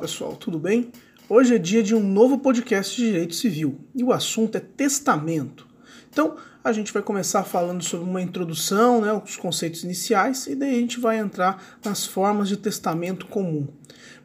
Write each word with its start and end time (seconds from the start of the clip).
Pessoal, 0.00 0.36
tudo 0.36 0.58
bem? 0.58 0.92
Hoje 1.26 1.54
é 1.54 1.58
dia 1.58 1.82
de 1.82 1.94
um 1.94 2.02
novo 2.02 2.38
podcast 2.38 2.94
de 2.94 3.06
direito 3.06 3.34
civil 3.34 3.80
e 3.94 4.04
o 4.04 4.12
assunto 4.12 4.56
é 4.56 4.60
testamento. 4.60 5.66
Então 6.10 6.36
a 6.62 6.70
gente 6.70 6.92
vai 6.92 7.02
começar 7.02 7.44
falando 7.44 7.82
sobre 7.82 8.08
uma 8.08 8.20
introdução, 8.20 9.00
né, 9.00 9.12
os 9.12 9.36
conceitos 9.36 9.84
iniciais 9.84 10.46
e 10.46 10.54
daí 10.54 10.76
a 10.76 10.80
gente 10.80 11.00
vai 11.00 11.18
entrar 11.18 11.78
nas 11.82 12.04
formas 12.04 12.48
de 12.48 12.58
testamento 12.58 13.26
comum. 13.26 13.68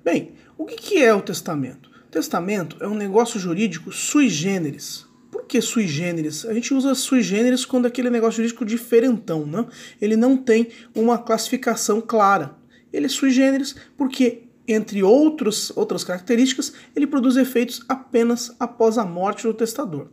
Bem, 0.03 0.33
o 0.57 0.65
que 0.65 1.01
é 1.01 1.13
o 1.13 1.21
testamento? 1.21 1.89
Testamento 2.11 2.75
é 2.81 2.87
um 2.87 2.95
negócio 2.95 3.39
jurídico 3.39 3.93
sui 3.93 4.29
generis. 4.29 5.05
Por 5.31 5.45
que 5.45 5.61
sui 5.61 5.87
generis? 5.87 6.45
A 6.45 6.53
gente 6.53 6.73
usa 6.73 6.93
sui 6.93 7.21
generis 7.21 7.63
quando 7.63 7.85
aquele 7.85 8.09
negócio 8.09 8.37
jurídico 8.37 8.65
diferentão, 8.65 9.45
né? 9.45 9.65
Ele 10.01 10.17
não 10.17 10.35
tem 10.35 10.67
uma 10.93 11.17
classificação 11.17 12.01
clara. 12.01 12.57
Ele 12.91 13.05
é 13.05 13.09
sui 13.09 13.31
generis 13.31 13.73
porque 13.97 14.50
entre 14.67 15.03
outros, 15.03 15.71
outras 15.75 16.03
características, 16.03 16.73
ele 16.95 17.07
produz 17.07 17.35
efeitos 17.35 17.83
apenas 17.87 18.55
após 18.59 18.97
a 18.97 19.05
morte 19.05 19.43
do 19.43 19.53
testador. 19.53 20.07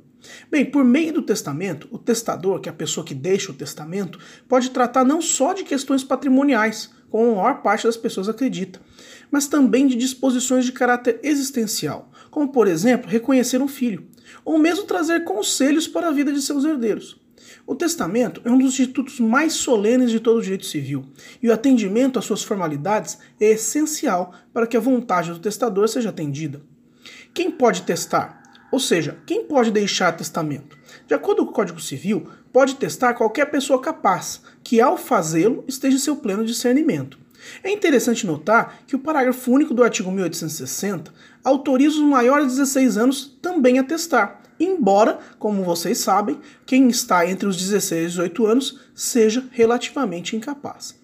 Bem, 0.51 0.65
por 0.65 0.85
meio 0.85 1.13
do 1.13 1.23
testamento, 1.23 1.89
o 1.91 1.99
testador, 1.99 2.61
que 2.61 2.69
é 2.69 2.73
a 2.73 2.75
pessoa 2.75 3.07
que 3.07 3.15
deixa 3.15 3.53
o 3.53 3.55
testamento, 3.55 4.19
pode 4.49 4.71
tratar 4.71 5.05
não 5.05 5.21
só 5.21 5.53
de 5.53 5.63
questões 5.63 6.03
patrimoniais, 6.03 6.91
como 7.09 7.33
a 7.33 7.37
maior 7.37 7.63
parte 7.63 7.87
das 7.87 7.97
pessoas 7.97 8.29
acredita, 8.29 8.81
mas 9.31 9.47
também 9.47 9.87
de 9.87 9.97
disposições 9.97 10.65
de 10.65 10.73
caráter 10.73 11.21
existencial, 11.23 12.11
como, 12.31 12.49
por 12.49 12.67
exemplo, 12.67 13.09
reconhecer 13.09 13.63
um 13.63 13.69
filho, 13.69 14.07
ou 14.45 14.59
mesmo 14.59 14.85
trazer 14.85 15.25
conselhos 15.25 15.87
para 15.87 16.09
a 16.09 16.13
vida 16.13 16.33
de 16.33 16.43
seus 16.43 16.65
herdeiros. 16.65 17.21
O 17.67 17.75
testamento 17.75 18.41
é 18.45 18.51
um 18.51 18.59
dos 18.59 18.75
institutos 18.75 19.21
mais 19.21 19.55
solenes 19.55 20.11
de 20.11 20.21
todo 20.21 20.39
o 20.39 20.43
direito 20.43 20.67
civil, 20.67 21.05
e 21.43 21.49
o 21.49 21.53
atendimento 21.53 22.19
às 22.19 22.25
suas 22.25 22.43
formalidades 22.43 23.19
é 23.41 23.51
essencial 23.51 24.33
para 24.53 24.67
que 24.67 24.77
a 24.77 24.81
vontade 24.81 25.31
do 25.31 25.39
testador 25.39 25.89
seja 25.89 26.11
atendida. 26.11 26.63
Quem 27.35 27.51
pode 27.51 27.83
testar? 27.83 28.43
Ou 28.71 28.79
seja, 28.79 29.19
quem 29.25 29.45
pode 29.45 29.71
deixar 29.71 30.13
testamento? 30.13 30.77
De 31.07 31.15
acordo 31.15 31.45
com 31.45 31.51
o 31.51 31.55
Código 31.55 31.81
Civil, 31.81 32.29
pode 32.53 32.75
testar 32.75 33.15
qualquer 33.15 33.47
pessoa 33.47 33.81
capaz, 33.81 34.43
que 34.63 34.81
ao 34.81 34.99
fazê-lo 34.99 35.65
esteja 35.67 35.97
em 35.97 36.01
seu 36.01 36.17
pleno 36.17 36.45
discernimento. 36.45 37.19
É 37.63 37.71
interessante 37.71 38.27
notar 38.27 38.81
que 38.87 38.97
o 38.97 38.99
parágrafo 38.99 39.51
único 39.51 39.73
do 39.73 39.83
artigo 39.83 40.11
1860 40.11 41.13
autoriza 41.45 41.97
os 41.97 42.03
maiores 42.03 42.49
de 42.49 42.57
16 42.57 42.99
anos 42.99 43.39
também 43.41 43.79
a 43.79 43.85
testar, 43.85 44.43
embora, 44.59 45.19
como 45.39 45.65
vocês 45.65 45.99
sabem, 45.99 46.41
quem 46.67 46.89
está 46.89 47.29
entre 47.29 47.47
os 47.47 47.57
16 47.57 48.03
e 48.03 48.07
18 48.09 48.47
anos 48.47 48.81
seja 48.95 49.45
relativamente 49.53 50.37
incapaz. 50.37 50.99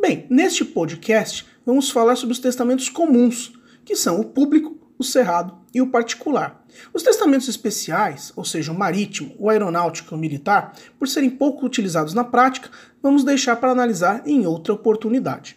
Bem, 0.00 0.26
neste 0.28 0.64
podcast 0.64 1.46
vamos 1.64 1.90
falar 1.90 2.16
sobre 2.16 2.32
os 2.32 2.38
testamentos 2.38 2.88
comuns, 2.88 3.52
que 3.84 3.94
são 3.96 4.20
o 4.20 4.24
público, 4.24 4.76
o 4.98 5.04
cerrado 5.04 5.58
e 5.74 5.80
o 5.80 5.90
particular. 5.90 6.64
Os 6.92 7.02
testamentos 7.02 7.48
especiais, 7.48 8.32
ou 8.36 8.44
seja, 8.44 8.72
o 8.72 8.78
marítimo, 8.78 9.34
o 9.38 9.48
aeronáutico 9.48 10.14
e 10.14 10.16
o 10.16 10.20
militar, 10.20 10.74
por 10.98 11.08
serem 11.08 11.30
pouco 11.30 11.66
utilizados 11.66 12.14
na 12.14 12.24
prática, 12.24 12.70
vamos 13.02 13.24
deixar 13.24 13.56
para 13.56 13.72
analisar 13.72 14.22
em 14.26 14.46
outra 14.46 14.72
oportunidade. 14.72 15.56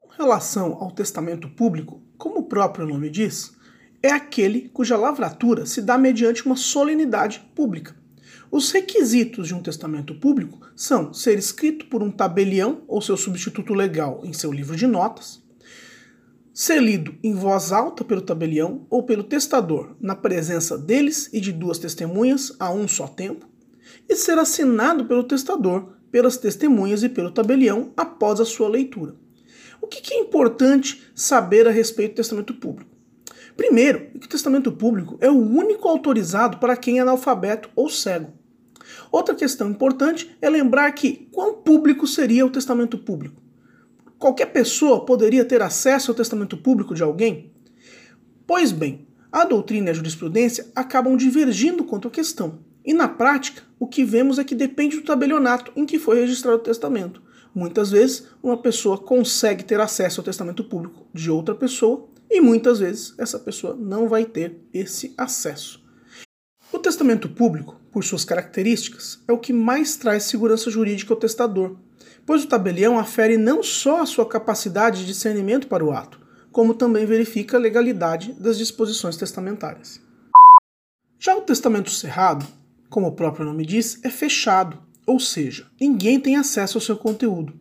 Com 0.00 0.08
relação 0.16 0.74
ao 0.80 0.90
testamento 0.90 1.48
público, 1.48 2.00
como 2.16 2.40
o 2.40 2.44
próprio 2.44 2.86
nome 2.86 3.10
diz, 3.10 3.52
é 4.02 4.10
aquele 4.10 4.68
cuja 4.68 4.96
lavratura 4.96 5.66
se 5.66 5.82
dá 5.82 5.98
mediante 5.98 6.44
uma 6.46 6.56
solenidade 6.56 7.40
pública. 7.54 7.96
Os 8.50 8.70
requisitos 8.70 9.48
de 9.48 9.54
um 9.54 9.62
testamento 9.62 10.14
público 10.14 10.60
são 10.74 11.12
ser 11.12 11.38
escrito 11.38 11.86
por 11.86 12.02
um 12.02 12.10
tabelião 12.10 12.82
ou 12.86 13.02
seu 13.02 13.16
substituto 13.16 13.74
legal 13.74 14.22
em 14.24 14.32
seu 14.32 14.50
livro 14.50 14.74
de 14.74 14.86
notas, 14.86 15.42
ser 16.54 16.82
lido 16.82 17.14
em 17.22 17.34
voz 17.34 17.72
alta 17.72 18.02
pelo 18.02 18.22
tabelião 18.22 18.86
ou 18.88 19.02
pelo 19.02 19.22
testador, 19.22 19.94
na 20.00 20.14
presença 20.14 20.78
deles 20.78 21.28
e 21.32 21.40
de 21.40 21.52
duas 21.52 21.78
testemunhas 21.78 22.52
a 22.58 22.70
um 22.72 22.88
só 22.88 23.06
tempo, 23.06 23.46
e 24.08 24.16
ser 24.16 24.38
assinado 24.38 25.04
pelo 25.04 25.24
testador, 25.24 25.92
pelas 26.10 26.36
testemunhas 26.36 27.02
e 27.02 27.08
pelo 27.08 27.30
tabelião 27.30 27.92
após 27.96 28.40
a 28.40 28.44
sua 28.44 28.68
leitura. 28.68 29.14
O 29.80 29.86
que 29.86 30.14
é 30.14 30.18
importante 30.18 31.02
saber 31.14 31.68
a 31.68 31.70
respeito 31.70 32.12
do 32.12 32.16
testamento 32.16 32.54
público? 32.54 32.97
Primeiro, 33.58 34.12
que 34.20 34.26
o 34.26 34.28
testamento 34.28 34.70
público 34.70 35.18
é 35.20 35.28
o 35.28 35.36
único 35.36 35.88
autorizado 35.88 36.58
para 36.58 36.76
quem 36.76 36.98
é 36.98 37.02
analfabeto 37.02 37.68
ou 37.74 37.90
cego. 37.90 38.32
Outra 39.10 39.34
questão 39.34 39.68
importante 39.68 40.30
é 40.40 40.48
lembrar 40.48 40.92
que 40.92 41.28
quão 41.32 41.54
público 41.54 42.06
seria 42.06 42.46
o 42.46 42.50
testamento 42.50 42.96
público? 42.96 43.42
Qualquer 44.16 44.46
pessoa 44.46 45.04
poderia 45.04 45.44
ter 45.44 45.60
acesso 45.60 46.12
ao 46.12 46.14
testamento 46.14 46.56
público 46.56 46.94
de 46.94 47.02
alguém? 47.02 47.52
Pois 48.46 48.70
bem, 48.70 49.08
a 49.32 49.44
doutrina 49.44 49.88
e 49.88 49.90
a 49.90 49.94
jurisprudência 49.94 50.68
acabam 50.72 51.16
divergindo 51.16 51.82
quanto 51.82 52.06
à 52.06 52.12
questão. 52.12 52.60
E 52.84 52.94
na 52.94 53.08
prática, 53.08 53.64
o 53.76 53.88
que 53.88 54.04
vemos 54.04 54.38
é 54.38 54.44
que 54.44 54.54
depende 54.54 54.98
do 54.98 55.04
tabelionato 55.04 55.72
em 55.74 55.84
que 55.84 55.98
foi 55.98 56.20
registrado 56.20 56.58
o 56.58 56.62
testamento. 56.62 57.20
Muitas 57.52 57.90
vezes, 57.90 58.28
uma 58.40 58.56
pessoa 58.56 58.96
consegue 58.96 59.64
ter 59.64 59.80
acesso 59.80 60.20
ao 60.20 60.24
testamento 60.24 60.62
público 60.62 61.08
de 61.12 61.28
outra 61.28 61.56
pessoa 61.56 62.08
e 62.30 62.40
muitas 62.40 62.78
vezes 62.78 63.14
essa 63.18 63.38
pessoa 63.38 63.74
não 63.74 64.08
vai 64.08 64.24
ter 64.24 64.60
esse 64.72 65.14
acesso. 65.16 65.82
O 66.70 66.78
testamento 66.78 67.28
público, 67.28 67.80
por 67.90 68.04
suas 68.04 68.24
características, 68.24 69.22
é 69.26 69.32
o 69.32 69.38
que 69.38 69.52
mais 69.52 69.96
traz 69.96 70.24
segurança 70.24 70.70
jurídica 70.70 71.14
ao 71.14 71.18
testador, 71.18 71.76
pois 72.26 72.44
o 72.44 72.48
tabelião 72.48 72.98
afere 72.98 73.38
não 73.38 73.62
só 73.62 74.02
a 74.02 74.06
sua 74.06 74.28
capacidade 74.28 75.00
de 75.00 75.06
discernimento 75.06 75.66
para 75.66 75.84
o 75.84 75.90
ato, 75.90 76.20
como 76.52 76.74
também 76.74 77.06
verifica 77.06 77.56
a 77.56 77.60
legalidade 77.60 78.32
das 78.34 78.58
disposições 78.58 79.16
testamentárias. 79.16 80.00
Já 81.18 81.36
o 81.36 81.40
testamento 81.40 81.90
cerrado, 81.90 82.46
como 82.90 83.06
o 83.06 83.12
próprio 83.12 83.46
nome 83.46 83.64
diz, 83.64 83.98
é 84.04 84.10
fechado, 84.10 84.78
ou 85.08 85.18
seja, 85.18 85.66
ninguém 85.80 86.20
tem 86.20 86.36
acesso 86.36 86.76
ao 86.76 86.82
seu 86.82 86.94
conteúdo. 86.94 87.58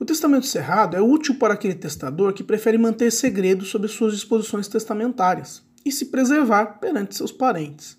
O 0.00 0.04
testamento 0.04 0.46
cerrado 0.46 0.96
é 0.96 1.00
útil 1.00 1.36
para 1.36 1.54
aquele 1.54 1.76
testador 1.76 2.32
que 2.32 2.42
prefere 2.42 2.76
manter 2.76 3.12
segredo 3.12 3.64
sobre 3.64 3.86
suas 3.86 4.14
disposições 4.14 4.66
testamentárias 4.66 5.62
e 5.86 5.92
se 5.92 6.06
preservar 6.06 6.80
perante 6.80 7.14
seus 7.14 7.30
parentes. 7.30 7.96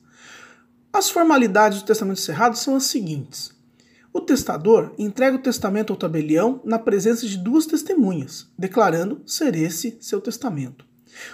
As 0.91 1.09
formalidades 1.09 1.81
do 1.81 1.85
testamento 1.85 2.19
cerrado 2.19 2.57
são 2.57 2.75
as 2.75 2.83
seguintes: 2.83 3.55
o 4.11 4.19
testador 4.19 4.93
entrega 4.97 5.37
o 5.37 5.41
testamento 5.41 5.93
ao 5.93 5.97
tabelião 5.97 6.59
na 6.65 6.77
presença 6.77 7.25
de 7.25 7.37
duas 7.37 7.65
testemunhas, 7.65 8.51
declarando 8.57 9.21
ser 9.25 9.55
esse 9.55 9.97
seu 10.01 10.19
testamento. 10.19 10.85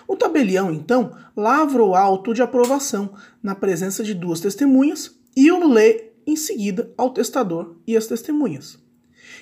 O 0.08 0.16
tabelião, 0.16 0.72
então, 0.72 1.18
lavra 1.36 1.84
o 1.84 1.96
auto 1.96 2.32
de 2.32 2.44
aprovação 2.44 3.16
na 3.42 3.56
presença 3.56 4.04
de 4.04 4.14
duas 4.14 4.40
testemunhas 4.40 5.16
e 5.36 5.52
o 5.52 5.68
lê 5.68 6.15
em 6.26 6.36
seguida 6.36 6.92
ao 6.98 7.12
testador 7.12 7.76
e 7.86 7.96
às 7.96 8.08
testemunhas. 8.08 8.78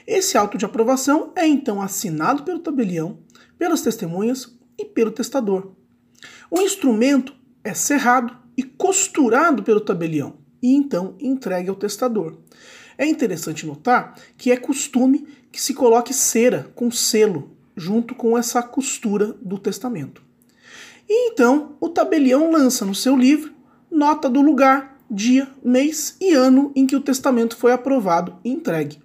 Esse 0.05 0.37
auto 0.37 0.57
de 0.57 0.65
aprovação 0.65 1.31
é 1.35 1.45
então 1.47 1.81
assinado 1.81 2.43
pelo 2.43 2.59
tabelião, 2.59 3.19
pelas 3.57 3.81
testemunhas 3.81 4.57
e 4.77 4.85
pelo 4.85 5.11
testador. 5.11 5.71
O 6.49 6.61
instrumento 6.61 7.33
é 7.63 7.73
cerrado 7.73 8.37
e 8.57 8.63
costurado 8.63 9.63
pelo 9.63 9.81
tabelião 9.81 10.37
e 10.61 10.73
então 10.73 11.15
entregue 11.19 11.69
ao 11.69 11.75
testador. 11.75 12.37
É 12.97 13.05
interessante 13.05 13.65
notar 13.65 14.15
que 14.37 14.51
é 14.51 14.57
costume 14.57 15.27
que 15.51 15.61
se 15.61 15.73
coloque 15.73 16.13
cera 16.13 16.71
com 16.75 16.91
selo 16.91 17.51
junto 17.75 18.13
com 18.15 18.37
essa 18.37 18.61
costura 18.61 19.35
do 19.41 19.57
testamento. 19.57 20.21
E 21.09 21.31
então 21.31 21.75
o 21.81 21.89
tabelião 21.89 22.51
lança 22.51 22.85
no 22.85 22.95
seu 22.95 23.15
livro 23.15 23.53
nota 23.89 24.29
do 24.29 24.41
lugar, 24.41 24.92
dia, 25.13 25.47
mês 25.63 26.17
e 26.19 26.33
ano 26.33 26.71
em 26.75 26.87
que 26.87 26.95
o 26.95 27.01
testamento 27.01 27.55
foi 27.55 27.71
aprovado 27.71 28.37
e 28.43 28.49
entregue. 28.49 29.01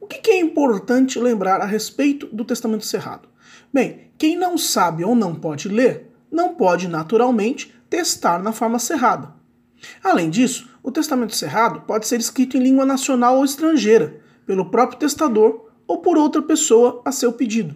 O 0.00 0.06
que 0.06 0.30
é 0.30 0.38
importante 0.38 1.18
lembrar 1.18 1.60
a 1.60 1.64
respeito 1.64 2.26
do 2.26 2.44
testamento 2.44 2.84
cerrado? 2.84 3.28
Bem, 3.72 4.10
quem 4.18 4.36
não 4.36 4.56
sabe 4.56 5.04
ou 5.04 5.14
não 5.14 5.34
pode 5.34 5.68
ler, 5.68 6.10
não 6.30 6.54
pode 6.54 6.86
naturalmente 6.86 7.74
testar 7.88 8.42
na 8.42 8.52
forma 8.52 8.78
cerrada. 8.78 9.34
Além 10.02 10.30
disso, 10.30 10.68
o 10.82 10.90
testamento 10.90 11.34
cerrado 11.34 11.80
pode 11.82 12.06
ser 12.06 12.20
escrito 12.20 12.56
em 12.56 12.62
língua 12.62 12.86
nacional 12.86 13.38
ou 13.38 13.44
estrangeira, 13.44 14.20
pelo 14.46 14.70
próprio 14.70 14.98
testador 14.98 15.68
ou 15.86 15.98
por 15.98 16.16
outra 16.16 16.42
pessoa 16.42 17.02
a 17.04 17.12
seu 17.12 17.32
pedido. 17.32 17.74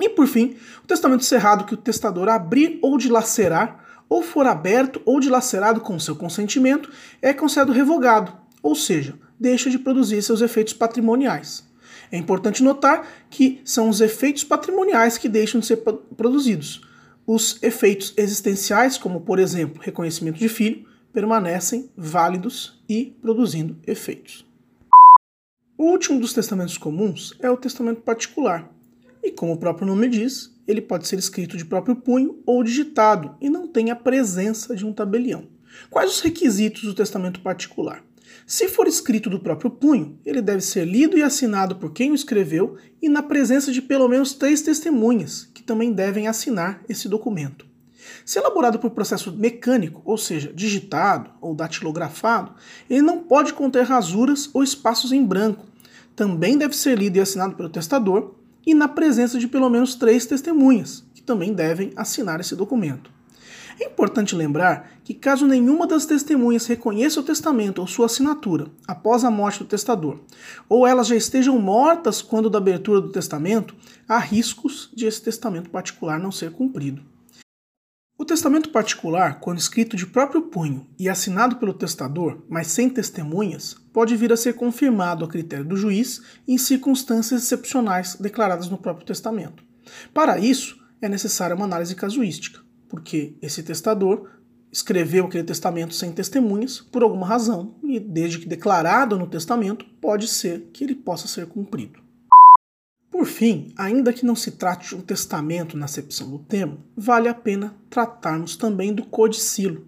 E 0.00 0.08
por 0.08 0.26
fim, 0.26 0.56
o 0.82 0.86
testamento 0.86 1.24
cerrado 1.24 1.64
que 1.64 1.74
o 1.74 1.76
testador 1.76 2.28
abrir 2.28 2.78
ou 2.82 2.96
dilacerar, 2.96 3.84
ou 4.10 4.22
for 4.22 4.44
aberto 4.44 5.00
ou 5.06 5.20
dilacerado 5.20 5.80
com 5.80 5.98
seu 6.00 6.16
consentimento, 6.16 6.90
é 7.22 7.32
considerado 7.32 7.72
revogado, 7.72 8.36
ou 8.60 8.74
seja, 8.74 9.14
deixa 9.38 9.70
de 9.70 9.78
produzir 9.78 10.20
seus 10.20 10.40
efeitos 10.40 10.74
patrimoniais. 10.74 11.64
É 12.10 12.18
importante 12.18 12.62
notar 12.62 13.06
que 13.30 13.60
são 13.64 13.88
os 13.88 14.00
efeitos 14.00 14.42
patrimoniais 14.42 15.16
que 15.16 15.28
deixam 15.28 15.60
de 15.60 15.66
ser 15.66 15.76
produzidos. 16.16 16.82
Os 17.24 17.62
efeitos 17.62 18.12
existenciais, 18.16 18.98
como 18.98 19.20
por 19.20 19.38
exemplo 19.38 19.80
reconhecimento 19.80 20.38
de 20.38 20.48
filho, 20.48 20.84
permanecem 21.12 21.88
válidos 21.96 22.82
e 22.88 23.16
produzindo 23.22 23.78
efeitos. 23.86 24.44
O 25.78 25.84
último 25.84 26.20
dos 26.20 26.34
testamentos 26.34 26.76
comuns 26.76 27.32
é 27.40 27.48
o 27.48 27.56
testamento 27.56 28.00
particular, 28.02 28.68
e 29.22 29.30
como 29.30 29.52
o 29.52 29.56
próprio 29.56 29.86
nome 29.86 30.08
diz, 30.08 30.52
ele 30.70 30.80
pode 30.80 31.08
ser 31.08 31.18
escrito 31.18 31.56
de 31.56 31.64
próprio 31.64 31.96
punho 31.96 32.38
ou 32.46 32.62
digitado 32.62 33.34
e 33.40 33.50
não 33.50 33.66
tem 33.66 33.90
a 33.90 33.96
presença 33.96 34.76
de 34.76 34.86
um 34.86 34.92
tabelião. 34.92 35.48
Quais 35.88 36.12
os 36.12 36.20
requisitos 36.20 36.82
do 36.82 36.94
testamento 36.94 37.40
particular? 37.40 38.04
Se 38.46 38.68
for 38.68 38.86
escrito 38.86 39.28
do 39.28 39.40
próprio 39.40 39.70
punho, 39.70 40.18
ele 40.24 40.40
deve 40.40 40.60
ser 40.60 40.84
lido 40.84 41.18
e 41.18 41.22
assinado 41.22 41.76
por 41.76 41.92
quem 41.92 42.12
o 42.12 42.14
escreveu 42.14 42.76
e 43.02 43.08
na 43.08 43.22
presença 43.22 43.72
de 43.72 43.82
pelo 43.82 44.08
menos 44.08 44.32
três 44.32 44.62
testemunhas, 44.62 45.48
que 45.52 45.62
também 45.62 45.92
devem 45.92 46.28
assinar 46.28 46.82
esse 46.88 47.08
documento. 47.08 47.66
Se 48.24 48.38
elaborado 48.38 48.78
por 48.78 48.90
processo 48.90 49.32
mecânico, 49.32 50.02
ou 50.04 50.16
seja, 50.16 50.52
digitado 50.52 51.30
ou 51.40 51.54
datilografado, 51.54 52.54
ele 52.88 53.02
não 53.02 53.22
pode 53.22 53.52
conter 53.52 53.84
rasuras 53.84 54.48
ou 54.52 54.62
espaços 54.62 55.12
em 55.12 55.24
branco. 55.24 55.66
Também 56.14 56.56
deve 56.56 56.76
ser 56.76 56.98
lido 56.98 57.16
e 57.16 57.20
assinado 57.20 57.54
pelo 57.54 57.68
testador 57.68 58.34
e 58.66 58.74
na 58.74 58.88
presença 58.88 59.38
de 59.38 59.48
pelo 59.48 59.68
menos 59.68 59.94
três 59.94 60.26
testemunhas, 60.26 61.04
que 61.14 61.22
também 61.22 61.52
devem 61.52 61.92
assinar 61.96 62.40
esse 62.40 62.54
documento. 62.54 63.10
É 63.80 63.86
importante 63.86 64.36
lembrar 64.36 64.90
que, 65.02 65.14
caso 65.14 65.46
nenhuma 65.46 65.86
das 65.86 66.04
testemunhas 66.04 66.66
reconheça 66.66 67.18
o 67.18 67.22
testamento 67.22 67.78
ou 67.78 67.86
sua 67.86 68.06
assinatura 68.06 68.66
após 68.86 69.24
a 69.24 69.30
morte 69.30 69.60
do 69.60 69.64
testador, 69.64 70.20
ou 70.68 70.86
elas 70.86 71.06
já 71.06 71.16
estejam 71.16 71.58
mortas 71.58 72.20
quando 72.20 72.50
da 72.50 72.58
abertura 72.58 73.00
do 73.00 73.08
testamento, 73.08 73.74
há 74.06 74.18
riscos 74.18 74.90
de 74.94 75.06
esse 75.06 75.22
testamento 75.22 75.70
particular 75.70 76.18
não 76.18 76.30
ser 76.30 76.52
cumprido. 76.52 77.02
O 78.20 78.24
testamento 78.26 78.68
particular, 78.68 79.40
quando 79.40 79.56
escrito 79.56 79.96
de 79.96 80.06
próprio 80.06 80.42
punho 80.42 80.86
e 80.98 81.08
assinado 81.08 81.56
pelo 81.56 81.72
testador, 81.72 82.42
mas 82.50 82.66
sem 82.66 82.90
testemunhas, 82.90 83.74
pode 83.94 84.14
vir 84.14 84.30
a 84.30 84.36
ser 84.36 84.56
confirmado 84.56 85.24
a 85.24 85.28
critério 85.28 85.64
do 85.64 85.74
juiz 85.74 86.20
em 86.46 86.58
circunstâncias 86.58 87.42
excepcionais 87.42 88.16
declaradas 88.16 88.68
no 88.68 88.76
próprio 88.76 89.06
testamento. 89.06 89.64
Para 90.12 90.38
isso, 90.38 90.78
é 91.00 91.08
necessária 91.08 91.56
uma 91.56 91.64
análise 91.64 91.94
casuística 91.94 92.60
porque 92.90 93.38
esse 93.40 93.62
testador 93.62 94.28
escreveu 94.70 95.24
aquele 95.24 95.44
testamento 95.44 95.94
sem 95.94 96.12
testemunhas 96.12 96.78
por 96.78 97.02
alguma 97.02 97.26
razão, 97.26 97.76
e 97.82 97.98
desde 97.98 98.38
que 98.38 98.46
declarado 98.46 99.18
no 99.18 99.28
testamento, 99.28 99.86
pode 99.98 100.28
ser 100.28 100.68
que 100.74 100.84
ele 100.84 100.94
possa 100.94 101.26
ser 101.26 101.46
cumprido. 101.46 102.09
Por 103.10 103.26
fim, 103.26 103.72
ainda 103.76 104.12
que 104.12 104.24
não 104.24 104.36
se 104.36 104.52
trate 104.52 104.90
de 104.90 104.94
um 104.94 105.00
testamento 105.00 105.76
na 105.76 105.86
acepção 105.86 106.30
do 106.30 106.38
termo, 106.38 106.78
vale 106.96 107.28
a 107.28 107.34
pena 107.34 107.74
tratarmos 107.90 108.56
também 108.56 108.94
do 108.94 109.04
codicilo. 109.04 109.84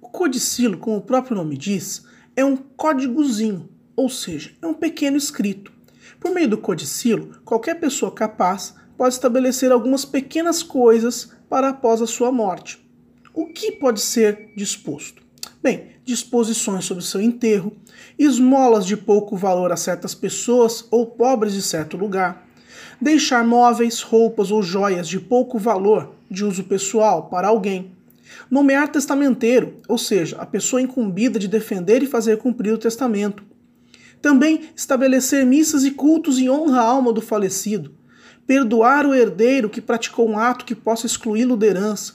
O 0.00 0.08
codicilo, 0.08 0.78
como 0.78 0.98
o 0.98 1.02
próprio 1.02 1.36
nome 1.36 1.58
diz, 1.58 2.06
é 2.36 2.44
um 2.44 2.56
códigozinho, 2.56 3.68
ou 3.96 4.08
seja, 4.08 4.52
é 4.62 4.66
um 4.66 4.74
pequeno 4.74 5.16
escrito. 5.16 5.72
Por 6.20 6.32
meio 6.32 6.48
do 6.48 6.58
codicilo, 6.58 7.40
qualquer 7.44 7.80
pessoa 7.80 8.12
capaz 8.12 8.74
pode 8.96 9.14
estabelecer 9.14 9.72
algumas 9.72 10.04
pequenas 10.04 10.62
coisas 10.62 11.32
para 11.48 11.70
após 11.70 12.00
a 12.00 12.06
sua 12.06 12.30
morte. 12.30 12.84
O 13.34 13.46
que 13.46 13.72
pode 13.72 14.00
ser 14.00 14.52
disposto? 14.56 15.22
Bem, 15.62 15.92
disposições 16.04 16.84
sobre 16.84 17.02
seu 17.02 17.20
enterro, 17.20 17.76
esmolas 18.18 18.86
de 18.86 18.96
pouco 18.96 19.36
valor 19.36 19.72
a 19.72 19.76
certas 19.76 20.14
pessoas 20.14 20.86
ou 20.90 21.06
pobres 21.06 21.54
de 21.54 21.62
certo 21.62 21.96
lugar, 21.96 22.43
deixar 23.00 23.44
móveis, 23.44 24.00
roupas 24.00 24.50
ou 24.50 24.62
joias 24.62 25.08
de 25.08 25.18
pouco 25.20 25.58
valor 25.58 26.14
de 26.30 26.44
uso 26.44 26.64
pessoal 26.64 27.28
para 27.28 27.48
alguém, 27.48 27.92
nomear 28.50 28.88
testamenteiro, 28.88 29.76
ou 29.88 29.98
seja, 29.98 30.36
a 30.38 30.46
pessoa 30.46 30.82
incumbida 30.82 31.38
de 31.38 31.48
defender 31.48 32.02
e 32.02 32.06
fazer 32.06 32.38
cumprir 32.38 32.72
o 32.72 32.78
testamento. 32.78 33.42
Também 34.20 34.70
estabelecer 34.74 35.44
missas 35.44 35.84
e 35.84 35.90
cultos 35.90 36.38
em 36.38 36.48
honra 36.48 36.80
à 36.80 36.84
alma 36.84 37.12
do 37.12 37.20
falecido, 37.20 37.94
perdoar 38.46 39.06
o 39.06 39.14
herdeiro 39.14 39.70
que 39.70 39.80
praticou 39.80 40.28
um 40.28 40.38
ato 40.38 40.64
que 40.64 40.74
possa 40.74 41.06
excluí-lo 41.06 41.56
da 41.56 41.66
herança, 41.66 42.14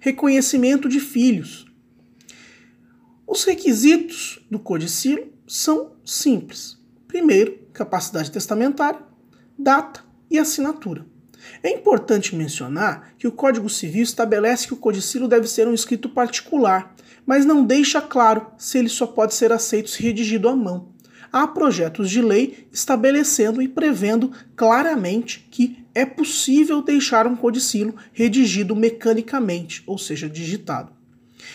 reconhecimento 0.00 0.88
de 0.88 1.00
filhos. 1.00 1.66
Os 3.26 3.44
requisitos 3.44 4.40
do 4.50 4.58
codicilo 4.58 5.26
são 5.46 5.92
simples. 6.04 6.78
Primeiro, 7.08 7.58
capacidade 7.72 8.30
testamentária, 8.30 9.00
data 9.58 10.05
e 10.30 10.38
assinatura. 10.38 11.06
É 11.62 11.70
importante 11.70 12.34
mencionar 12.34 13.14
que 13.18 13.28
o 13.28 13.32
Código 13.32 13.68
Civil 13.68 14.02
estabelece 14.02 14.66
que 14.66 14.74
o 14.74 14.78
codicilo 14.78 15.28
deve 15.28 15.46
ser 15.46 15.68
um 15.68 15.74
escrito 15.74 16.08
particular, 16.08 16.94
mas 17.24 17.44
não 17.44 17.64
deixa 17.64 18.00
claro 18.00 18.46
se 18.58 18.78
ele 18.78 18.88
só 18.88 19.06
pode 19.06 19.34
ser 19.34 19.52
aceito 19.52 19.90
se 19.90 20.02
redigido 20.02 20.48
à 20.48 20.56
mão 20.56 20.96
há 21.32 21.46
projetos 21.46 22.10
de 22.10 22.22
lei 22.22 22.66
estabelecendo 22.72 23.60
e 23.60 23.68
prevendo 23.68 24.32
claramente 24.54 25.46
que 25.50 25.84
é 25.94 26.06
possível 26.06 26.80
deixar 26.80 27.26
um 27.26 27.36
codicilo 27.36 27.94
redigido 28.12 28.74
mecanicamente, 28.74 29.82
ou 29.86 29.98
seja, 29.98 30.28
digitado. 30.28 30.92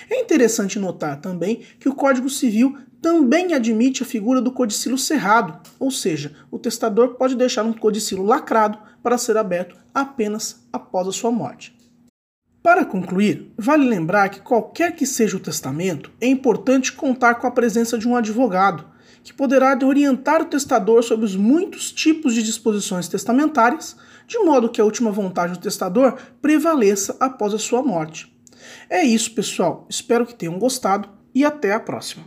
É 0.10 0.20
interessante 0.20 0.80
notar 0.80 1.20
também 1.20 1.62
que 1.80 1.90
o 1.90 1.96
Código 1.96 2.30
Civil 2.30 2.78
também 3.02 3.54
admite 3.54 4.04
a 4.04 4.06
figura 4.06 4.40
do 4.40 4.52
codicilo 4.52 4.98
cerrado, 4.98 5.60
ou 5.80 5.90
seja, 5.90 6.34
o 6.52 6.60
testador 6.60 7.16
pode 7.16 7.36
deixar 7.36 7.64
um 7.64 7.74
codicilo 7.74 8.24
lacrado 8.24 8.78
para 9.02 9.18
ser 9.18 9.38
aberto 9.38 9.76
apenas 9.94 10.68
após 10.72 11.08
a 11.08 11.12
sua 11.12 11.32
morte. 11.32 11.76
Para 12.62 12.86
concluir, 12.86 13.52
vale 13.58 13.90
lembrar 13.90 14.30
que 14.30 14.40
qualquer 14.40 14.96
que 14.96 15.08
seja 15.08 15.36
o 15.36 15.40
testamento, 15.40 16.12
é 16.22 16.28
importante 16.28 16.94
contar 16.94 17.36
com 17.36 17.48
a 17.48 17.52
presença 17.52 17.98
de 17.98 18.08
um 18.08 18.16
advogado, 18.16 18.86
que 19.24 19.34
poderá 19.34 19.78
orientar 19.84 20.42
o 20.42 20.46
testador 20.46 21.02
sobre 21.04 21.26
os 21.26 21.36
muitos 21.36 21.92
tipos 21.92 22.36
de 22.36 22.44
disposições 22.44 23.08
testamentárias, 23.08 23.96
de 24.28 24.38
modo 24.40 24.70
que 24.70 24.80
a 24.80 24.86
última 24.86 25.12
vontade 25.12 25.54
do 25.54 25.60
testador 25.60 26.18
prevaleça 26.40 27.18
após 27.20 27.54
a 27.54 27.60
sua 27.60 27.82
morte. 27.82 28.32
É 28.90 29.04
isso, 29.04 29.34
pessoal. 29.34 29.86
Espero 29.90 30.26
que 30.26 30.36
tenham 30.36 30.58
gostado 30.60 31.10
e 31.34 31.46
até 31.46 31.74
a 31.74 31.80
próxima. 31.80 32.26